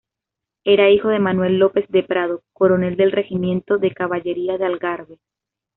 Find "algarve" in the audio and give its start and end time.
4.65-5.19